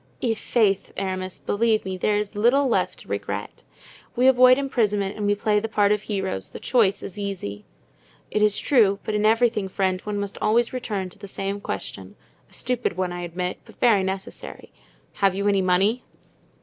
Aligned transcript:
I'faith, 0.23 0.91
Aramis, 0.97 1.37
believe 1.37 1.85
me, 1.85 1.95
there 1.95 2.17
is 2.17 2.35
little 2.35 2.67
left 2.67 2.97
to 3.01 3.07
regret. 3.07 3.63
We 4.15 4.25
avoid 4.25 4.57
imprisonment 4.57 5.15
and 5.15 5.27
we 5.27 5.35
play 5.35 5.59
the 5.59 5.69
part 5.69 5.91
of 5.91 6.01
heroes; 6.01 6.49
the 6.49 6.59
choice 6.59 7.03
is 7.03 7.19
easy." 7.19 7.65
"It 8.31 8.41
is 8.41 8.57
true; 8.57 8.97
but 9.03 9.13
in 9.13 9.27
everything, 9.27 9.67
friend, 9.69 10.01
one 10.01 10.19
must 10.19 10.39
always 10.41 10.73
return 10.73 11.09
to 11.09 11.19
the 11.19 11.27
same 11.27 11.61
question—a 11.61 12.13
stupid 12.51 12.97
one, 12.97 13.13
I 13.13 13.21
admit, 13.21 13.59
but 13.63 13.75
very 13.79 14.01
necessary—have 14.03 15.35
you 15.35 15.47
any 15.47 15.61
money?" 15.61 16.01